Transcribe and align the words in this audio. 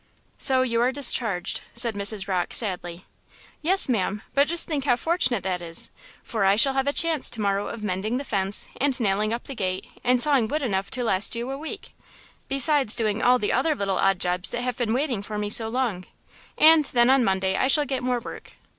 "So 0.39 0.63
you 0.63 0.81
are 0.81 0.91
discharged?" 0.91 1.61
said 1.75 1.93
Mrs. 1.93 2.27
Rocke, 2.27 2.55
sadly. 2.55 3.05
"Yes, 3.61 3.87
ma'am; 3.87 4.23
but 4.33 4.47
just 4.47 4.67
think 4.67 4.85
how 4.85 4.95
fortunate 4.95 5.43
that 5.43 5.61
is, 5.61 5.91
for 6.23 6.43
I 6.43 6.55
shall 6.55 6.73
have 6.73 6.87
a 6.87 6.91
chance 6.91 7.29
to 7.29 7.39
morrow 7.39 7.67
of 7.67 7.83
mending 7.83 8.17
the 8.17 8.23
fence 8.23 8.67
and 8.77 8.99
nailing 8.99 9.31
up 9.31 9.43
the 9.43 9.53
gate 9.53 9.85
and 10.03 10.19
sawing 10.19 10.47
wood 10.47 10.63
enough 10.63 10.89
to 10.89 11.03
last 11.03 11.35
you 11.35 11.51
a 11.51 11.55
week, 11.59 11.93
besides 12.47 12.95
doing 12.95 13.21
all 13.21 13.37
the 13.37 13.53
other 13.53 13.75
little 13.75 13.99
odd 13.99 14.17
jobs 14.17 14.49
that 14.49 14.63
have 14.63 14.75
been 14.75 14.95
waiting 14.95 15.21
for 15.21 15.37
me 15.37 15.51
so 15.51 15.69
long; 15.69 16.05
and 16.57 16.85
then 16.85 17.11
on 17.11 17.23
Monday 17.23 17.55
I 17.55 17.67
shall 17.67 17.85
get 17.85 18.01
more 18.01 18.19
work." 18.19 18.53